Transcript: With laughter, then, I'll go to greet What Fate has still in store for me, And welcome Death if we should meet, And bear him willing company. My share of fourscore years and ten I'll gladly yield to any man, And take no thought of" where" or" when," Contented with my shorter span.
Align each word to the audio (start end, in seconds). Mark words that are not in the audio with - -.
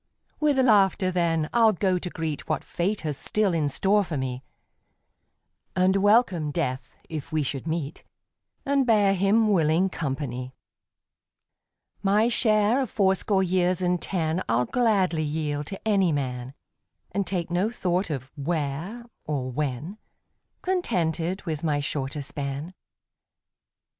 With 0.39 0.57
laughter, 0.57 1.11
then, 1.11 1.47
I'll 1.53 1.73
go 1.73 1.99
to 1.99 2.09
greet 2.09 2.49
What 2.49 2.63
Fate 2.63 3.01
has 3.01 3.17
still 3.17 3.53
in 3.53 3.69
store 3.69 4.03
for 4.03 4.17
me, 4.17 4.41
And 5.75 5.97
welcome 5.97 6.49
Death 6.49 6.89
if 7.07 7.31
we 7.31 7.43
should 7.43 7.67
meet, 7.67 8.03
And 8.65 8.87
bear 8.87 9.13
him 9.13 9.49
willing 9.49 9.89
company. 9.89 10.55
My 12.01 12.29
share 12.29 12.81
of 12.81 12.89
fourscore 12.89 13.43
years 13.43 13.83
and 13.83 14.01
ten 14.01 14.41
I'll 14.49 14.65
gladly 14.65 15.21
yield 15.21 15.67
to 15.67 15.87
any 15.87 16.11
man, 16.11 16.55
And 17.11 17.27
take 17.27 17.51
no 17.51 17.69
thought 17.69 18.09
of" 18.09 18.31
where" 18.35 19.05
or" 19.25 19.51
when," 19.51 19.99
Contented 20.63 21.43
with 21.43 21.63
my 21.63 21.79
shorter 21.79 22.23
span. 22.23 22.73